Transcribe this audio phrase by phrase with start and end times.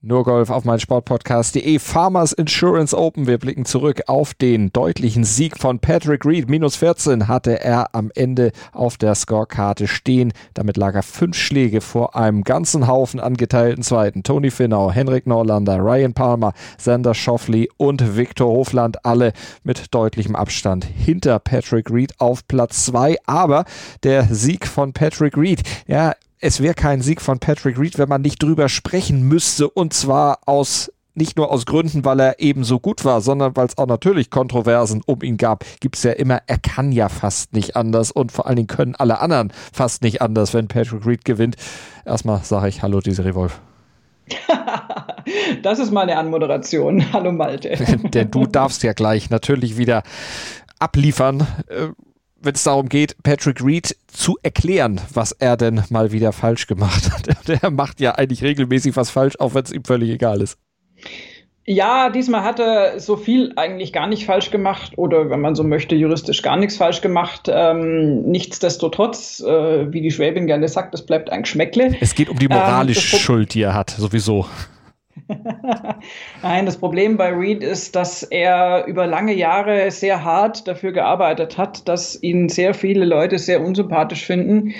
[0.00, 1.78] nur Golf auf mein Sportpodcast.de.
[1.80, 3.26] Farmers Insurance Open.
[3.26, 6.48] Wir blicken zurück auf den deutlichen Sieg von Patrick Reed.
[6.48, 10.32] Minus 14 hatte er am Ende auf der Scorekarte stehen.
[10.54, 14.22] Damit lag er fünf Schläge vor einem ganzen Haufen angeteilten Zweiten.
[14.22, 19.04] Tony Finau, Henrik Norlander, Ryan Palmer, Sander Schoffley und Viktor Hofland.
[19.04, 19.32] Alle
[19.64, 23.16] mit deutlichem Abstand hinter Patrick Reed auf Platz 2.
[23.26, 23.64] Aber
[24.04, 28.22] der Sieg von Patrick Reed, ja, es wäre kein Sieg von Patrick Reed, wenn man
[28.22, 29.68] nicht drüber sprechen müsste.
[29.68, 33.66] Und zwar aus nicht nur aus Gründen, weil er eben so gut war, sondern weil
[33.66, 37.54] es auch natürlich Kontroversen um ihn gab, gibt es ja immer, er kann ja fast
[37.54, 41.24] nicht anders und vor allen Dingen können alle anderen fast nicht anders, wenn Patrick Reed
[41.24, 41.56] gewinnt.
[42.06, 43.54] Erstmal sage ich Hallo, diese Revolve.
[45.62, 47.12] das ist meine Anmoderation.
[47.12, 47.70] Hallo Malte.
[48.14, 50.04] Denn du darfst ja gleich natürlich wieder
[50.78, 51.46] abliefern.
[52.40, 57.10] Wenn es darum geht, Patrick Reed zu erklären, was er denn mal wieder falsch gemacht
[57.10, 57.48] hat.
[57.62, 60.56] Der macht ja eigentlich regelmäßig was falsch, auch wenn es ihm völlig egal ist.
[61.70, 65.64] Ja, diesmal hat er so viel eigentlich gar nicht falsch gemacht oder wenn man so
[65.64, 67.50] möchte, juristisch gar nichts falsch gemacht.
[67.52, 71.94] Ähm, nichtsdestotrotz, äh, wie die Schwäbin gerne sagt, das bleibt ein Geschmäckle.
[72.00, 74.46] Es geht um die moralische ähm, Schuld, die er hat, sowieso.
[76.42, 81.58] Nein, das Problem bei Reed ist, dass er über lange Jahre sehr hart dafür gearbeitet
[81.58, 84.74] hat, dass ihn sehr viele Leute sehr unsympathisch finden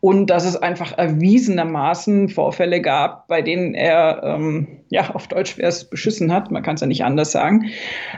[0.00, 5.68] und dass es einfach erwiesenermaßen Vorfälle gab, bei denen er, ähm, ja, auf Deutsch wäre
[5.68, 7.70] es beschissen hat, man kann es ja nicht anders sagen.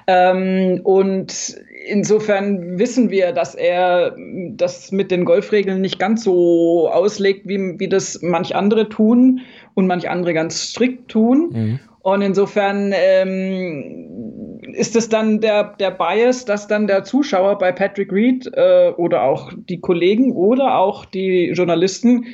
[0.09, 4.17] Ähm, und insofern wissen wir, dass er
[4.51, 9.43] das mit den Golfregeln nicht ganz so auslegt, wie, wie das manch andere tun
[9.77, 11.51] und manch andere ganz strikt tun.
[11.53, 11.81] Mhm.
[12.01, 18.11] Und insofern ähm, ist es dann der, der Bias, dass dann der Zuschauer bei Patrick
[18.11, 22.27] Reed äh, oder auch die Kollegen oder auch die Journalisten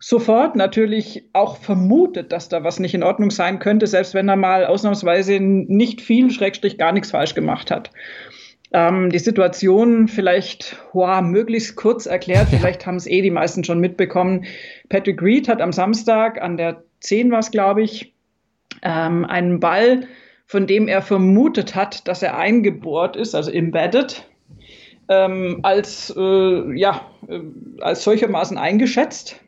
[0.00, 4.36] sofort natürlich auch vermutet, dass da was nicht in Ordnung sein könnte, selbst wenn er
[4.36, 7.90] mal ausnahmsweise nicht viel, schrägstrich gar nichts falsch gemacht hat.
[8.72, 13.80] Ähm, die Situation vielleicht wow, möglichst kurz erklärt, vielleicht haben es eh die meisten schon
[13.80, 14.44] mitbekommen.
[14.88, 18.14] Patrick Reed hat am Samstag an der 10 war es, glaube ich,
[18.82, 20.06] ähm, einen Ball,
[20.46, 24.28] von dem er vermutet hat, dass er eingebohrt ist, also embedded,
[25.08, 27.40] ähm, als, äh, ja, äh,
[27.80, 29.40] als solchermaßen eingeschätzt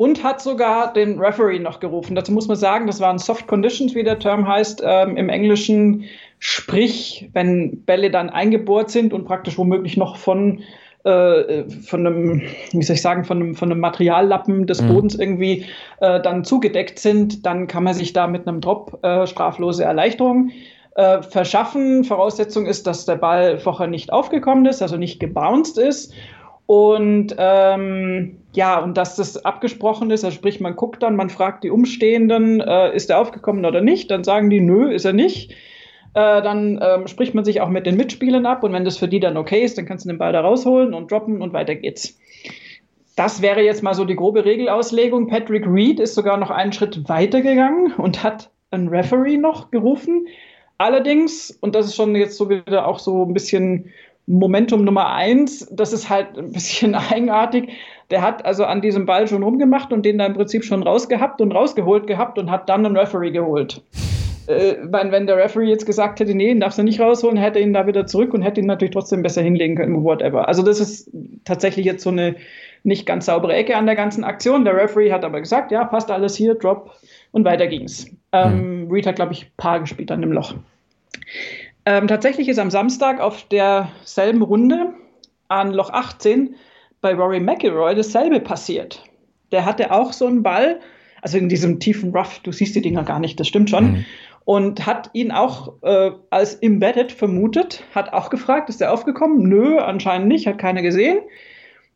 [0.00, 2.14] und hat sogar den Referee noch gerufen.
[2.14, 6.04] Dazu muss man sagen, das waren Soft Conditions, wie der Term heißt, ähm, im Englischen.
[6.38, 10.62] Sprich, wenn Bälle dann eingebohrt sind und praktisch womöglich noch von
[11.04, 12.40] äh, von einem,
[12.72, 14.88] wie soll ich sagen, von einem, von einem Materiallappen des mhm.
[14.88, 15.22] Bodens mhm.
[15.22, 15.66] irgendwie
[16.00, 20.50] äh, dann zugedeckt sind, dann kann man sich da mit einem Drop äh, straflose Erleichterung
[20.94, 22.04] äh, verschaffen.
[22.04, 26.14] Voraussetzung ist, dass der Ball vorher nicht aufgekommen ist, also nicht gebounced ist.
[26.70, 31.64] Und ähm, ja, und dass das abgesprochen ist, also sprich, man guckt dann, man fragt
[31.64, 34.08] die Umstehenden, äh, ist er aufgekommen oder nicht?
[34.08, 35.50] Dann sagen die, nö, ist er nicht.
[36.14, 39.08] Äh, dann ähm, spricht man sich auch mit den Mitspielern ab und wenn das für
[39.08, 41.74] die dann okay ist, dann kannst du den Ball da rausholen und droppen und weiter
[41.74, 42.16] geht's.
[43.16, 45.26] Das wäre jetzt mal so die grobe Regelauslegung.
[45.26, 50.28] Patrick Reed ist sogar noch einen Schritt weiter gegangen und hat einen Referee noch gerufen.
[50.78, 53.90] Allerdings, und das ist schon jetzt so wieder auch so ein bisschen
[54.30, 57.70] Momentum Nummer eins, das ist halt ein bisschen eigenartig.
[58.10, 61.40] Der hat also an diesem Ball schon rumgemacht und den da im Prinzip schon rausgehabt
[61.40, 63.82] und rausgeholt gehabt und hat dann einen Referee geholt
[64.46, 67.72] äh, wenn der Referee jetzt gesagt hätte, nee, darfst du nicht rausholen, hätte er ihn
[67.72, 70.48] da wieder zurück und hätte ihn natürlich trotzdem besser hinlegen können, whatever.
[70.48, 71.10] Also das ist
[71.44, 72.34] tatsächlich jetzt so eine
[72.82, 74.64] nicht ganz saubere Ecke an der ganzen Aktion.
[74.64, 76.90] Der Referee hat aber gesagt, ja, passt alles hier, Drop
[77.30, 78.06] und weiter ging's.
[78.32, 78.90] Ähm, mhm.
[78.90, 80.54] Reed hat, glaube ich, Paar gespielt an dem Loch.
[81.86, 84.94] Ähm, tatsächlich ist am Samstag auf derselben Runde
[85.48, 86.54] an Loch 18
[87.00, 89.04] bei Rory McIlroy dasselbe passiert.
[89.52, 90.80] Der hatte auch so einen Ball,
[91.22, 93.92] also in diesem tiefen Rough, du siehst die Dinger gar nicht, das stimmt schon.
[93.92, 94.04] Mhm
[94.44, 99.48] und hat ihn auch äh, als embedded vermutet, hat auch gefragt, ist er aufgekommen?
[99.48, 101.18] Nö, anscheinend nicht, hat keiner gesehen.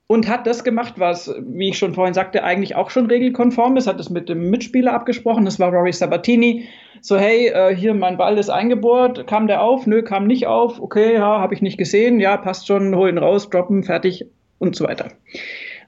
[0.06, 3.86] Und hat das gemacht, was, wie ich schon vorhin sagte, eigentlich auch schon regelkonform ist,
[3.86, 6.68] hat es mit dem Mitspieler abgesprochen, das war Rory Sabatini.
[7.00, 9.86] So, hey, äh, hier mein Ball ist eingebohrt, kam der auf?
[9.86, 10.78] Nö, kam nicht auf.
[10.78, 12.20] Okay, ja, habe ich nicht gesehen.
[12.20, 14.26] Ja, passt schon, hol ihn raus, droppen, fertig
[14.58, 15.08] und so weiter.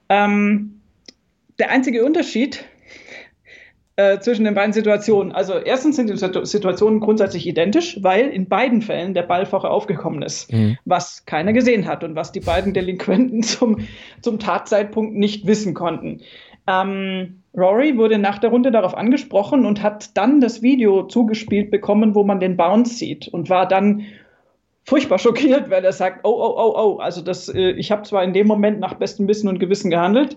[0.09, 0.81] Ähm,
[1.59, 2.65] der einzige Unterschied
[3.97, 5.33] äh, zwischen den beiden Situationen.
[5.33, 10.23] Also erstens sind die Situationen grundsätzlich identisch, weil in beiden Fällen der Ball vorher aufgekommen
[10.23, 10.77] ist, mhm.
[10.85, 13.79] was keiner gesehen hat und was die beiden Delinquenten zum,
[14.21, 16.21] zum Tatzeitpunkt nicht wissen konnten.
[16.67, 22.15] Ähm, Rory wurde nach der Runde darauf angesprochen und hat dann das Video zugespielt bekommen,
[22.15, 24.03] wo man den Bounce sieht und war dann
[24.85, 28.23] furchtbar schockiert, weil er sagt, oh, oh, oh, oh, also das, äh, ich habe zwar
[28.25, 30.37] in dem Moment nach bestem Wissen und Gewissen gehandelt,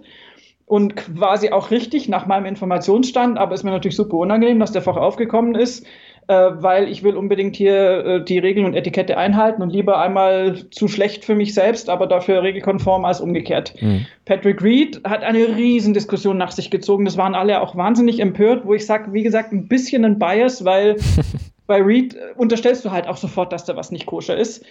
[0.70, 4.84] und quasi auch richtig nach meinem Informationsstand, aber ist mir natürlich super unangenehm, dass der
[4.84, 5.84] vorher aufgekommen ist,
[6.28, 10.70] äh, weil ich will unbedingt hier äh, die Regeln und Etikette einhalten und lieber einmal
[10.70, 13.74] zu schlecht für mich selbst, aber dafür regelkonform als umgekehrt.
[13.82, 14.06] Mhm.
[14.26, 17.06] Patrick Reed hat eine riesen Diskussion nach sich gezogen.
[17.06, 20.66] Das waren alle auch wahnsinnig empört, wo ich sage, wie gesagt, ein bisschen ein Bias,
[20.66, 20.98] weil
[21.66, 24.64] bei Reed unterstellst du halt auch sofort, dass da was nicht koscher ist.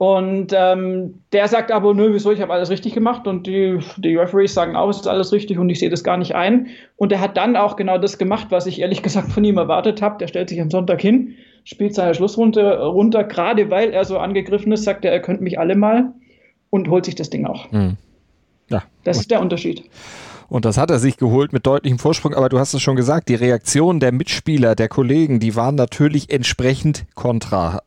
[0.00, 4.16] Und ähm, der sagt aber, nö, wieso, ich habe alles richtig gemacht und die, die
[4.16, 6.68] Referees sagen auch, es ist alles richtig und ich sehe das gar nicht ein.
[6.96, 10.00] Und er hat dann auch genau das gemacht, was ich ehrlich gesagt von ihm erwartet
[10.00, 10.16] habe.
[10.16, 14.72] Der stellt sich am Sonntag hin, spielt seine Schlussrunde runter, gerade weil er so angegriffen
[14.72, 16.14] ist, sagt er, er könnte mich alle mal
[16.70, 17.70] und holt sich das Ding auch.
[17.70, 17.98] Mhm.
[18.70, 18.84] Ja.
[19.04, 19.84] Das ist der Unterschied.
[20.48, 22.32] Und das hat er sich geholt mit deutlichem Vorsprung.
[22.32, 26.30] Aber du hast es schon gesagt, die Reaktionen der Mitspieler, der Kollegen, die waren natürlich
[26.32, 27.82] entsprechend kontra.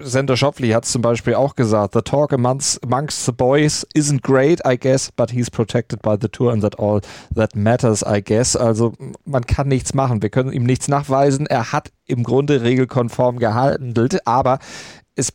[0.00, 4.22] Sender Schopfli hat es zum Beispiel auch gesagt, the talk amongst, amongst the boys isn't
[4.22, 7.00] great, I guess, but he's protected by the tour and that all
[7.34, 8.56] that matters, I guess.
[8.56, 8.92] Also
[9.24, 11.46] man kann nichts machen, wir können ihm nichts nachweisen.
[11.46, 14.58] Er hat im Grunde regelkonform gehandelt, aber
[15.14, 15.32] es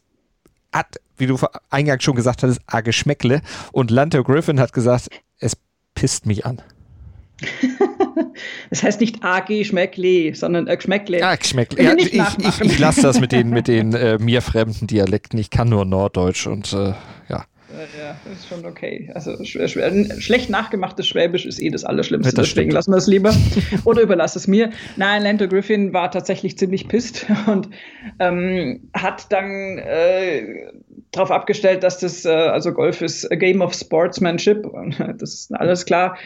[0.72, 1.38] hat, wie du
[1.70, 3.42] eingangs schon gesagt hast, a Geschmäckle.
[3.72, 5.58] Und Lanto Griffin hat gesagt, es
[5.94, 6.62] pisst mich an.
[8.70, 11.24] Das heißt nicht AG Schmeckle, sondern äh, Geschmäckle.
[11.24, 11.84] Ah, Geschmäckle.
[11.84, 15.40] Ja, ich, ich, ich lasse das mit den, mit den äh, mir fremden Dialekten.
[15.40, 16.94] Ich kann nur Norddeutsch und äh,
[17.30, 17.46] ja.
[17.98, 19.10] Ja, das ist schon okay.
[19.14, 22.36] Also schlecht nachgemachtes Schwäbisch ist eh das Allerschlimmste.
[22.36, 23.34] Das deswegen lassen wir es lieber.
[23.86, 24.72] Oder überlass es mir.
[24.98, 27.70] Nein, Lando Griffin war tatsächlich ziemlich pisst und
[28.20, 30.72] ähm, hat dann äh,
[31.12, 34.68] darauf abgestellt, dass das, äh, also Golf ist a game of sportsmanship.
[35.18, 36.18] Das ist alles klar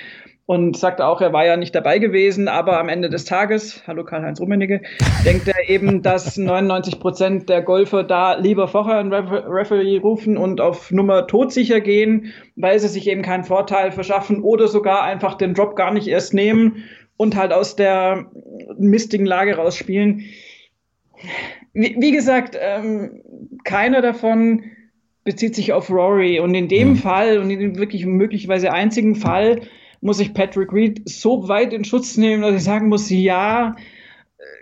[0.48, 4.04] und sagte auch, er war ja nicht dabei gewesen, aber am Ende des Tages, hallo
[4.04, 4.82] Karl-Heinz Rummenigge,
[5.26, 10.62] denkt er eben, dass 99 Prozent der Golfer da lieber vorher einen Referee rufen und
[10.62, 15.56] auf Nummer todsicher gehen, weil sie sich eben keinen Vorteil verschaffen oder sogar einfach den
[15.56, 16.84] Drop gar nicht erst nehmen
[17.18, 18.30] und halt aus der
[18.78, 20.26] mistigen Lage rausspielen.
[21.74, 23.22] Wie, wie gesagt, ähm,
[23.64, 24.64] keiner davon
[25.24, 26.96] bezieht sich auf Rory und in dem mhm.
[26.98, 29.62] Fall und in dem wirklich möglicherweise einzigen Fall,
[30.02, 33.76] muss ich Patrick Reed so weit in Schutz nehmen, dass ich sagen muss, ja,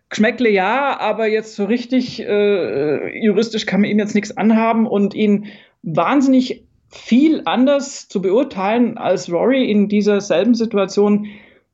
[0.09, 5.13] Geschmäckle ja, aber jetzt so richtig äh, juristisch kann man ihm jetzt nichts anhaben und
[5.13, 5.47] ihn
[5.81, 11.27] wahnsinnig viel anders zu beurteilen als Rory in dieser selben Situation,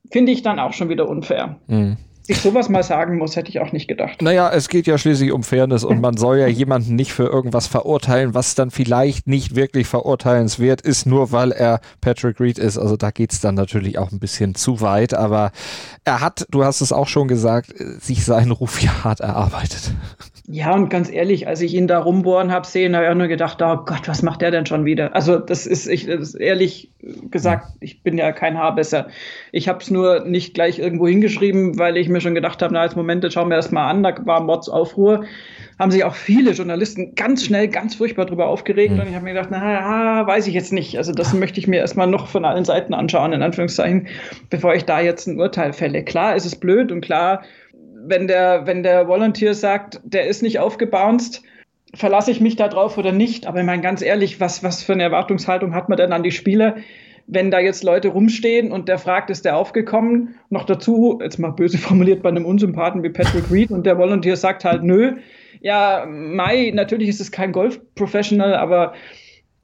[0.10, 1.60] finde ich dann auch schon wieder unfair.
[1.68, 1.98] Mhm
[2.30, 4.22] ich sowas mal sagen muss, hätte ich auch nicht gedacht.
[4.22, 7.68] Naja, es geht ja schließlich um Fairness und man soll ja jemanden nicht für irgendwas
[7.68, 12.78] verurteilen, was dann vielleicht nicht wirklich verurteilenswert ist, nur weil er Patrick Reed ist.
[12.78, 15.52] Also da geht es dann natürlich auch ein bisschen zu weit, aber
[16.06, 19.94] er hat, du hast es auch schon gesagt, sich seinen Ruf ja hart erarbeitet.
[20.52, 23.28] Ja, und ganz ehrlich, als ich ihn da rumbohren habe sehen, habe ich auch nur
[23.28, 25.14] gedacht, oh Gott, was macht der denn schon wieder?
[25.14, 26.90] Also das ist, ich, das ist ehrlich
[27.30, 29.10] gesagt, ich bin ja kein Haar besser.
[29.52, 32.82] Ich habe es nur nicht gleich irgendwo hingeschrieben, weil ich mir schon gedacht habe, na,
[32.82, 35.24] als Moment, jetzt schauen wir erst mal an, da war Mods-Aufruhr.
[35.78, 38.96] Haben sich auch viele Journalisten ganz schnell, ganz furchtbar drüber aufgeregt.
[38.96, 39.02] Mhm.
[39.02, 40.98] Und ich habe mir gedacht, na, weiß ich jetzt nicht.
[40.98, 44.08] Also das möchte ich mir erstmal noch von allen Seiten anschauen, in Anführungszeichen,
[44.50, 46.04] bevor ich da jetzt ein Urteil fälle.
[46.04, 47.44] Klar ist es blöd und klar
[48.06, 51.42] wenn der, wenn der Volunteer sagt, der ist nicht aufgebounced,
[51.94, 53.48] verlasse ich mich da drauf oder nicht?
[53.48, 56.32] Aber ich meine, ganz ehrlich, was, was für eine Erwartungshaltung hat man denn an die
[56.32, 56.78] Spieler,
[57.28, 60.36] wenn da jetzt Leute rumstehen und der fragt, ist der aufgekommen?
[60.50, 64.36] Noch dazu, jetzt mal böse formuliert, bei einem Unsympathen wie Patrick Reed und der Volunteer
[64.36, 65.18] sagt halt, nö.
[65.62, 68.94] Ja, Mai, natürlich ist es kein Golf-Professional, aber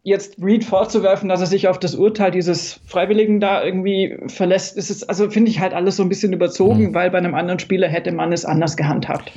[0.05, 4.91] jetzt Reed vorzuwerfen, dass er sich auf das Urteil dieses Freiwilligen da irgendwie verlässt, ist
[4.91, 6.93] es, also finde ich halt alles so ein bisschen überzogen, mhm.
[6.93, 9.31] weil bei einem anderen Spieler hätte man es anders gehandhabt.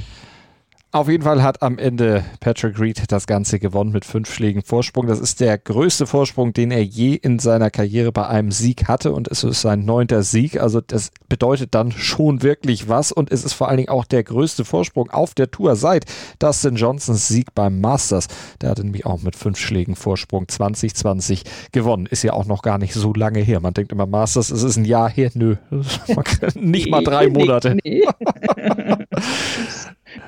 [0.90, 5.07] Auf jeden Fall hat am Ende Patrick Reed das Ganze gewonnen mit fünf Schlägen Vorsprung.
[5.07, 9.12] Das ist der größte Vorsprung, den er je in seiner Karriere bei einem Sieg hatte
[9.12, 10.59] und es ist sein neunter Sieg.
[10.59, 14.25] Also das bedeutet dann schon wirklich was und es ist vor allen Dingen auch der
[14.25, 16.07] größte Vorsprung auf der Tour seit
[16.38, 18.28] Dustin Johnsons Sieg beim Masters.
[18.62, 22.07] Der hatte nämlich auch mit fünf Schlägen Vorsprung 2020 gewonnen.
[22.07, 23.61] Ist ja auch noch gar nicht so lange her.
[23.61, 25.30] Man denkt immer Masters, es ist ein Jahr her.
[25.35, 25.57] Nö,
[26.54, 27.76] nicht mal drei Monate.
[27.85, 28.04] Nee.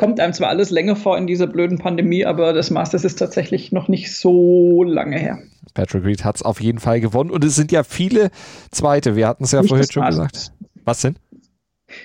[0.00, 3.70] kommt einem zwar alles länger vor in dieser blöden Pandemie, aber das Masters ist tatsächlich
[3.70, 5.38] noch nicht so lange her.
[5.74, 8.30] Patrick Reed hat es auf jeden Fall gewonnen und es sind ja viele
[8.70, 9.14] Zweite.
[9.14, 10.52] Wir hatten es ja nicht vorhin schon gesagt.
[10.86, 11.16] Was denn?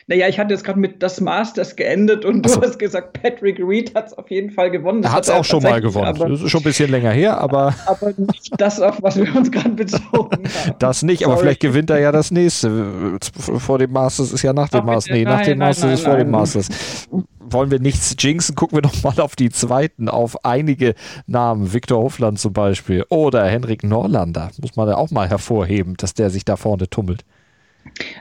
[0.07, 2.59] Naja, ich hatte jetzt gerade mit das Masters geendet und so.
[2.59, 5.01] du hast gesagt, Patrick Reed hat es auf jeden Fall gewonnen.
[5.01, 6.07] Das er hat es auch schon mal gewonnen.
[6.07, 7.73] Aber, das ist schon ein bisschen länger her, aber.
[7.85, 10.03] Aber nicht das, auf was wir uns gerade bezogen
[10.65, 10.75] haben.
[10.79, 11.45] Das nicht, aber Sorry.
[11.45, 13.17] vielleicht gewinnt er ja das nächste.
[13.57, 15.13] Vor dem Masters ist ja nach dem Masters.
[15.13, 16.25] Nee, nach dem Masters nein, ist vor nein.
[16.25, 16.67] dem Masters.
[17.39, 20.95] Wollen wir nichts jinxen, gucken wir noch mal auf die zweiten, auf einige
[21.27, 21.73] Namen.
[21.73, 24.49] Viktor Hofland zum Beispiel oder Henrik Norlander.
[24.61, 27.23] Muss man da auch mal hervorheben, dass der sich da vorne tummelt.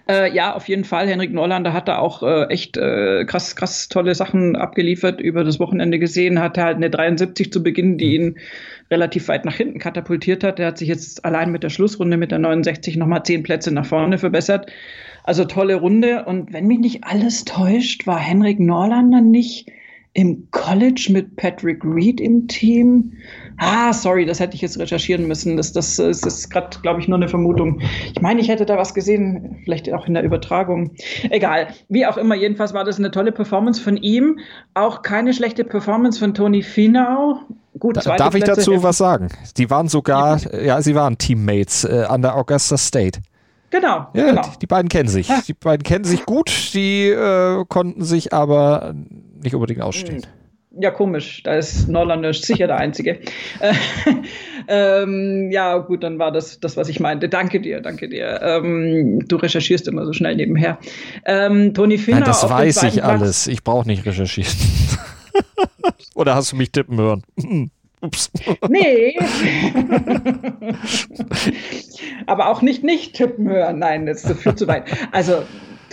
[0.09, 1.09] Äh, ja, auf jeden Fall.
[1.09, 5.21] Henrik Norlander hat da auch äh, echt äh, krass, krass tolle Sachen abgeliefert.
[5.21, 8.38] Über das Wochenende gesehen hat er halt eine 73 zu Beginn, die ihn
[8.90, 10.61] relativ weit nach hinten katapultiert hat.
[10.61, 13.87] Er hat sich jetzt allein mit der Schlussrunde mit der 69 nochmal zehn Plätze nach
[13.87, 14.71] vorne verbessert.
[15.25, 16.25] Also tolle Runde.
[16.26, 19.71] Und wenn mich nicht alles täuscht, war Henrik Norlander nicht
[20.14, 23.12] im College mit Patrick Reed im Team.
[23.59, 25.56] Ah, sorry, das hätte ich jetzt recherchieren müssen.
[25.56, 27.80] Das, das, das ist gerade, glaube ich, nur eine Vermutung.
[28.14, 30.92] Ich meine, ich hätte da was gesehen, vielleicht auch in der Übertragung.
[31.30, 34.38] Egal, wie auch immer, jedenfalls war das eine tolle Performance von ihm.
[34.75, 37.40] Auch keine schlechte Performance von Tony Finau.
[37.78, 39.28] Gut, Darf ich dazu was sagen?
[39.56, 43.21] Die waren sogar, ja, sie waren Teammates äh, an der Augusta State.
[43.71, 44.42] Genau, ja, genau.
[44.42, 45.26] Die, die beiden kennen sich.
[45.26, 45.40] Ja.
[45.44, 48.94] Die beiden kennen sich gut, die äh, konnten sich aber
[49.45, 50.23] nicht unbedingt ausstehen.
[50.81, 51.43] Ja, komisch.
[51.45, 53.21] Da ist Norlander sicher der Einzige.
[54.69, 57.29] ähm, ja, gut, dann war das das, was ich meinte.
[57.29, 58.41] Danke dir, danke dir.
[58.43, 60.79] Ähm, du recherchierst immer so schnell nebenher.
[61.25, 62.21] Ähm, Toni Finner.
[62.21, 63.47] Nein, das weiß ich alles.
[63.47, 64.53] Ich brauche nicht recherchieren.
[66.15, 67.23] Oder hast du mich tippen hören?
[68.01, 68.31] Ups.
[68.69, 69.17] Nee.
[72.27, 73.79] Aber auch nicht nicht tippen hören.
[73.79, 74.85] Nein, das führt zu weit.
[75.11, 75.45] Also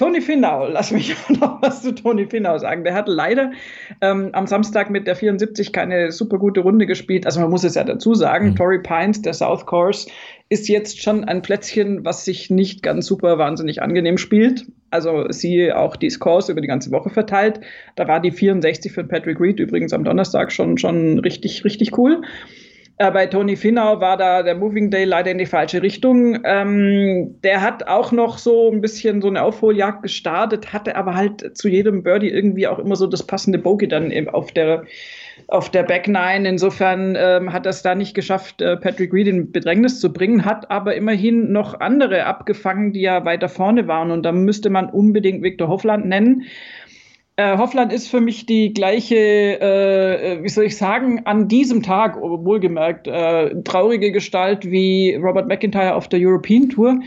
[0.01, 2.84] Toni Finau, lass mich noch was zu Toni Finau sagen.
[2.84, 3.51] Der hat leider
[4.01, 7.27] ähm, am Samstag mit der 74 keine super gute Runde gespielt.
[7.27, 8.55] Also man muss es ja dazu sagen, mhm.
[8.55, 10.10] Torrey Pines, der South Course,
[10.50, 14.65] ist jetzt schon ein Plätzchen, was sich nicht ganz super wahnsinnig angenehm spielt.
[14.89, 17.62] Also sie auch die Scores über die ganze Woche verteilt.
[17.96, 22.24] Da war die 64 für Patrick Reed übrigens am Donnerstag schon, schon richtig, richtig cool.
[22.98, 26.39] Äh, bei Tony Finau war da der Moving Day leider in die falsche Richtung.
[26.43, 31.57] Ähm, der hat auch noch so ein bisschen so eine Aufholjagd gestartet, hatte aber halt
[31.57, 34.83] zu jedem Birdie irgendwie auch immer so das passende Bogey dann auf der
[35.48, 36.48] auf der Back Nine.
[36.48, 40.69] Insofern ähm, hat es da nicht geschafft, äh, Patrick Reed in Bedrängnis zu bringen, hat
[40.69, 44.12] aber immerhin noch andere abgefangen, die ja weiter vorne waren.
[44.12, 46.43] Und da müsste man unbedingt Victor Hoffland nennen.
[47.41, 52.21] Äh, Hoffland ist für mich die gleiche, äh, wie soll ich sagen, an diesem Tag,
[52.21, 57.00] wohlgemerkt, äh, traurige Gestalt wie Robert McIntyre auf der European Tour.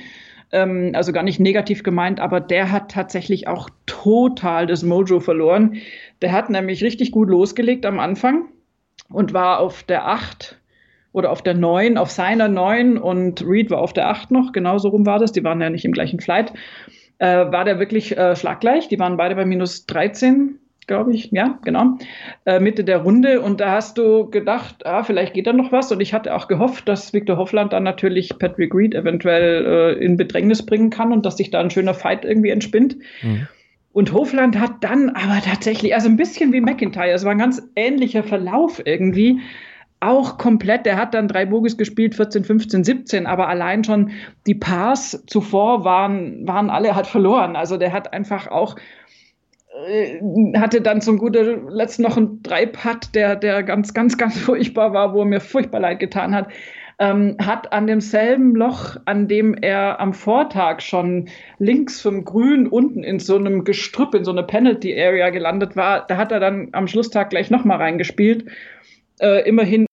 [0.51, 5.77] Ähm, also gar nicht negativ gemeint, aber der hat tatsächlich auch total das Mojo verloren.
[6.21, 8.47] Der hat nämlich richtig gut losgelegt am Anfang
[9.11, 10.61] und war auf der 8
[11.13, 14.89] oder auf der 9, auf seiner 9 und Reed war auf der 8 noch, genauso
[14.89, 16.53] rum war das, die waren ja nicht im gleichen Flight
[17.19, 18.89] äh, war der wirklich äh, schlaggleich.
[18.89, 21.31] Die waren beide bei minus 13, glaube ich.
[21.31, 21.99] Ja, genau.
[22.45, 23.41] Äh, Mitte der Runde.
[23.41, 25.91] Und da hast du gedacht, ah, vielleicht geht da noch was.
[25.93, 29.65] Und ich hatte auch gehofft, dass Victor Hoffland dann natürlich Patrick Reed eventuell
[29.99, 32.97] äh, in Bedrängnis bringen kann und dass sich da ein schöner Fight irgendwie entspinnt.
[33.23, 33.49] Mhm.
[33.95, 37.63] Und Hofland hat dann aber tatsächlich, also ein bisschen wie McIntyre, es war ein ganz
[37.77, 39.39] ähnlicher Verlauf irgendwie,
[40.09, 44.11] auch komplett, der hat dann drei Bogies gespielt, 14, 15, 17, aber allein schon
[44.47, 47.57] die Pars zuvor waren, waren alle halt verloren.
[47.57, 48.77] Also der hat einfach auch
[49.87, 50.21] äh,
[50.57, 55.15] hatte dann zum guten Letzt noch einen Dreipad, der, der ganz, ganz, ganz furchtbar war,
[55.15, 56.49] wo er mir furchtbar leid getan hat.
[57.01, 63.03] Ähm, hat an demselben Loch, an dem er am Vortag schon links vom Grün unten
[63.03, 66.69] in so einem Gestrüpp, in so einer Penalty Area gelandet war, da hat er dann
[66.71, 68.47] am Schlusstag gleich nochmal reingespielt.
[69.21, 69.87] Äh, immerhin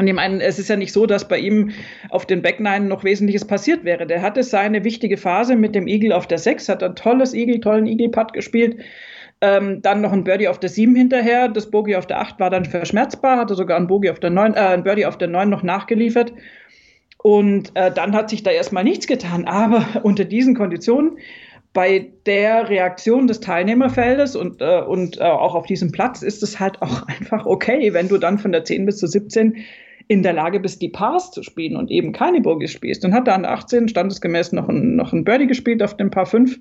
[0.00, 1.72] und ich meine, es ist ja nicht so, dass bei ihm
[2.08, 4.06] auf den Backnine noch Wesentliches passiert wäre.
[4.06, 7.60] Der hatte seine wichtige Phase mit dem Eagle auf der 6, hat ein tolles Eagle,
[7.60, 8.78] tollen Eagle-Putt gespielt.
[9.42, 11.48] Ähm, dann noch ein Birdie auf der 7 hinterher.
[11.48, 14.54] Das Bogey auf der 8 war dann verschmerzbar, hatte sogar ein, Bogey auf der 9,
[14.54, 16.32] äh, ein Birdie auf der 9 noch nachgeliefert.
[17.18, 19.44] Und äh, dann hat sich da erstmal nichts getan.
[19.44, 21.18] Aber unter diesen Konditionen
[21.74, 26.58] bei der Reaktion des Teilnehmerfeldes und, äh, und äh, auch auf diesem Platz ist es
[26.58, 29.58] halt auch einfach okay, wenn du dann von der 10 bis zur 17
[30.10, 33.04] in der Lage bist, die Pars zu spielen und eben keine Bogies spielst.
[33.04, 36.26] Dann hat er an 18 standesgemäß noch ein, noch ein Birdie gespielt auf dem Paar
[36.26, 36.58] 5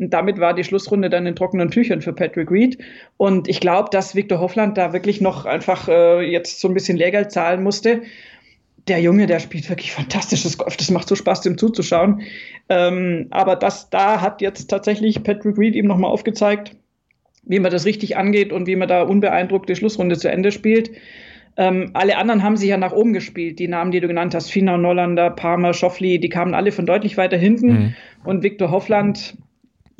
[0.00, 2.78] und damit war die Schlussrunde dann in trockenen Tüchern für Patrick Reed.
[3.16, 6.98] Und ich glaube, dass Victor Hoffland da wirklich noch einfach äh, jetzt so ein bisschen
[6.98, 8.02] Lehrgeld zahlen musste
[8.88, 10.76] der Junge, der spielt wirklich fantastisches Golf.
[10.76, 12.22] Das macht so Spaß, dem zuzuschauen.
[12.70, 16.74] Ähm, aber das da hat jetzt tatsächlich Patrick Reed ihm nochmal aufgezeigt,
[17.44, 20.90] wie man das richtig angeht und wie man da unbeeindruckt die Schlussrunde zu Ende spielt.
[21.56, 23.58] Ähm, alle anderen haben sich ja nach oben gespielt.
[23.58, 27.16] Die Namen, die du genannt hast, Fina, Nollander, Palmer, Schoffli, die kamen alle von deutlich
[27.16, 27.68] weiter hinten.
[27.68, 27.94] Mhm.
[28.24, 29.36] Und Victor Hoffland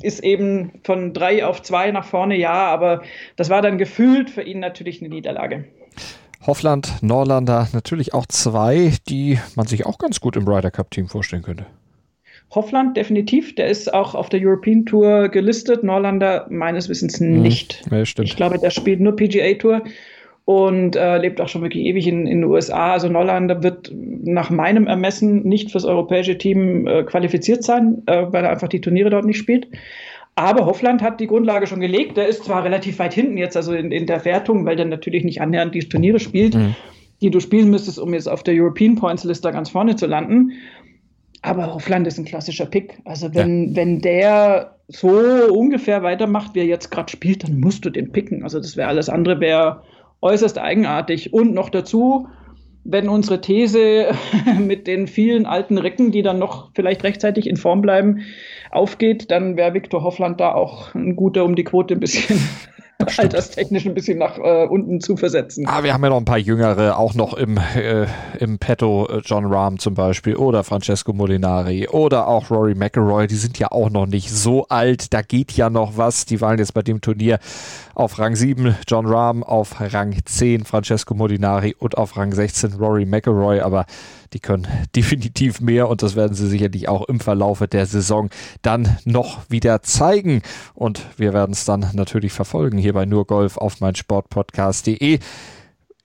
[0.01, 3.01] ist eben von drei auf zwei nach vorne, ja, aber
[3.35, 5.65] das war dann gefühlt für ihn natürlich eine Niederlage.
[6.47, 11.07] Hoffland, Norlander, natürlich auch zwei, die man sich auch ganz gut im Ryder Cup Team
[11.07, 11.65] vorstellen könnte.
[12.51, 17.41] Hoffland definitiv, der ist auch auf der European Tour gelistet, Norlander meines Wissens mhm.
[17.41, 17.83] nicht.
[17.91, 18.01] Ja.
[18.01, 19.83] Ich glaube, der spielt nur PGA Tour
[20.49, 22.93] und äh, lebt auch schon wirklich ewig in, in den USA.
[22.93, 28.45] Also Norlander wird nach meinem Ermessen nicht fürs europäische Team äh, qualifiziert sein, äh, weil
[28.45, 29.67] er einfach die Turniere dort nicht spielt.
[30.33, 32.17] Aber Hoffland hat die Grundlage schon gelegt.
[32.17, 35.23] Der ist zwar relativ weit hinten jetzt, also in, in der Wertung, weil der natürlich
[35.23, 36.75] nicht annähernd die Turniere spielt, mhm.
[37.21, 40.53] die du spielen müsstest, um jetzt auf der European Points Liste ganz vorne zu landen.
[41.43, 42.97] Aber Hoffland ist ein klassischer Pick.
[43.05, 43.75] Also wenn, ja.
[43.75, 45.11] wenn der so
[45.53, 48.41] ungefähr weitermacht, wie er jetzt gerade spielt, dann musst du den picken.
[48.41, 49.83] Also das wäre alles andere wäre
[50.21, 51.33] äußerst eigenartig.
[51.33, 52.27] Und noch dazu,
[52.83, 54.11] wenn unsere These
[54.59, 58.21] mit den vielen alten Recken, die dann noch vielleicht rechtzeitig in Form bleiben,
[58.71, 62.39] aufgeht, dann wäre Viktor Hoffland da auch ein guter, um die Quote ein bisschen
[63.17, 65.65] alterstechnisch ein bisschen nach äh, unten zu versetzen.
[65.67, 68.07] Ah, wir haben ja noch ein paar Jüngere, auch noch im, äh,
[68.39, 73.35] im Petto, äh, John Rahm zum Beispiel oder Francesco Molinari oder auch Rory McElroy, die
[73.35, 76.25] sind ja auch noch nicht so alt, da geht ja noch was.
[76.25, 77.39] Die waren jetzt bei dem Turnier
[77.95, 83.05] auf Rang 7 John Rahm, auf Rang 10 Francesco Molinari und auf Rang 16 Rory
[83.05, 83.85] McElroy, aber
[84.33, 88.29] die können definitiv mehr und das werden sie sicherlich auch im Verlaufe der Saison
[88.61, 90.41] dann noch wieder zeigen.
[90.73, 95.19] Und wir werden es dann natürlich verfolgen hier bei Nur Golf auf meinsportpodcast.de.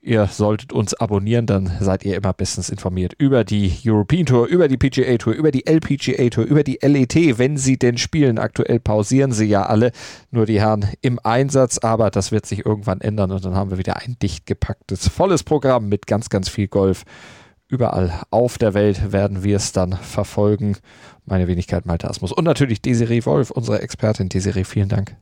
[0.05, 4.67] Ihr solltet uns abonnieren, dann seid ihr immer bestens informiert über die European Tour, über
[4.67, 8.37] die PGA Tour, über die LPGA Tour, über die LET, wenn sie denn spielen.
[8.37, 9.91] Aktuell pausieren sie ja alle,
[10.29, 13.79] nur die Herren im Einsatz, aber das wird sich irgendwann ändern und dann haben wir
[13.79, 17.03] wieder ein dicht gepacktes, volles Programm mit ganz, ganz viel Golf
[17.75, 20.77] Überall auf der Welt werden wir es dann verfolgen.
[21.25, 24.29] Meine Wenigkeit Malte Asmus und natürlich Desiree Wolf, unsere Expertin.
[24.29, 25.17] Desiree, vielen Dank.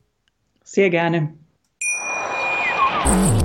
[0.64, 1.34] Sehr gerne.